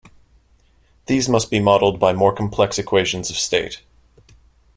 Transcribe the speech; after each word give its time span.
These 1.05 1.29
must 1.29 1.51
be 1.51 1.59
modeled 1.59 1.99
by 1.99 2.11
more 2.11 2.33
complex 2.33 2.79
equations 2.79 3.29
of 3.29 3.35
state. 3.37 3.83